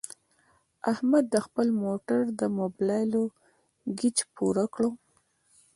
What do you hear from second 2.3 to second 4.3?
د مبلایلو ګېچ